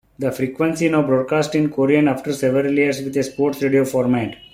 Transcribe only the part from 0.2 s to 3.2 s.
frequency now broadcast in Korean after several years with